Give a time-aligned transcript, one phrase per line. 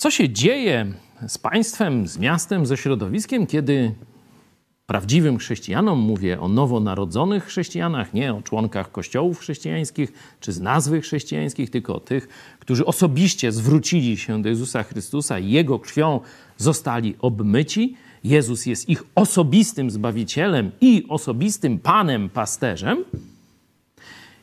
[0.00, 0.92] Co się dzieje
[1.28, 3.94] z państwem, z miastem, ze środowiskiem, kiedy
[4.86, 11.70] prawdziwym chrześcijanom, mówię o nowonarodzonych chrześcijanach, nie o członkach kościołów chrześcijańskich czy z nazwy chrześcijańskich,
[11.70, 12.28] tylko o tych,
[12.58, 16.20] którzy osobiście zwrócili się do Jezusa Chrystusa i Jego krwią
[16.56, 17.96] zostali obmyci.
[18.24, 23.04] Jezus jest ich osobistym Zbawicielem i osobistym Panem, pasterzem.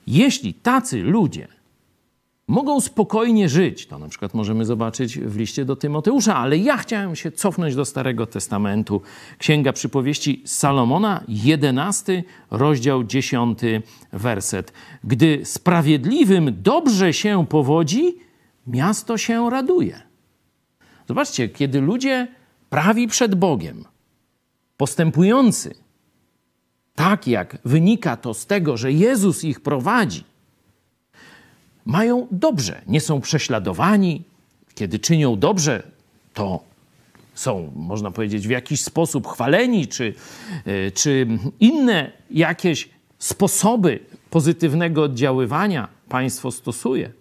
[0.07, 1.56] Jeśli tacy ludzie
[2.47, 3.87] mogą spokojnie żyć.
[3.87, 7.85] To na przykład możemy zobaczyć w liście do Tymoteusza, ale ja chciałem się cofnąć do
[7.85, 9.01] Starego Testamentu.
[9.37, 13.59] Księga Przypowieści Salomona, 11 rozdział 10
[14.13, 14.73] werset.
[15.03, 18.17] Gdy sprawiedliwym dobrze się powodzi,
[18.67, 20.01] miasto się raduje.
[21.07, 22.27] Zobaczcie, kiedy ludzie
[22.69, 23.85] prawi przed Bogiem,
[24.77, 25.75] postępujący
[26.95, 30.23] tak, jak wynika to z tego, że Jezus ich prowadzi,
[31.87, 34.23] mają dobrze, nie są prześladowani.
[34.75, 35.83] Kiedy czynią dobrze,
[36.33, 36.63] to
[37.33, 40.13] są, można powiedzieć, w jakiś sposób chwaleni, czy,
[40.65, 41.27] e, czy
[41.59, 42.89] inne jakieś
[43.19, 47.11] sposoby pozytywnego oddziaływania państwo stosuje,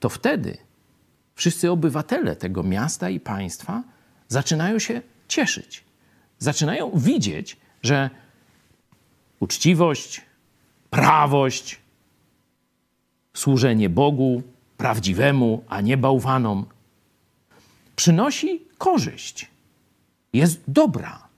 [0.00, 0.56] to wtedy
[1.34, 3.82] wszyscy obywatele tego miasta i państwa
[4.28, 5.84] zaczynają się cieszyć.
[6.38, 8.10] Zaczynają widzieć, że
[9.40, 10.20] uczciwość,
[10.90, 11.82] prawość,
[13.42, 14.42] służenie Bogu
[14.76, 16.66] prawdziwemu, a nie bałwanom,
[17.96, 19.50] przynosi korzyść,
[20.32, 21.28] jest dobra.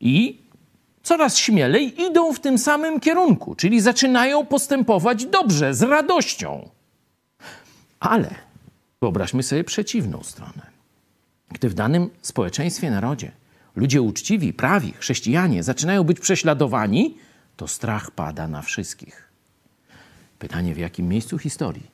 [0.00, 0.38] I
[1.02, 6.68] coraz śmielej idą w tym samym kierunku, czyli zaczynają postępować dobrze, z radością.
[8.00, 8.34] Ale
[9.00, 10.66] wyobraźmy sobie przeciwną stronę.
[11.48, 13.32] Gdy w danym społeczeństwie, narodzie
[13.76, 17.18] ludzie uczciwi, prawi, chrześcijanie zaczynają być prześladowani,
[17.56, 19.29] to strach pada na wszystkich.
[20.40, 21.90] Pytanie, w jakim miejscu historii,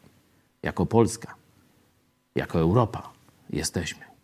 [0.62, 1.34] jako Polska,
[2.34, 3.12] jako Europa.
[3.50, 4.16] Jesteśmy.